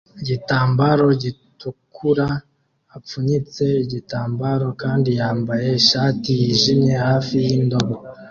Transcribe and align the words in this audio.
igitambaro 0.21 1.07
gitukura 1.23 2.27
apfunyitse 2.95 3.65
igitambaro 3.83 4.67
kandi 4.81 5.09
yambaye 5.19 5.67
ishati 5.81 6.29
yijimye 6.41 6.93
hafi 7.07 7.35
yindobo 7.45 7.93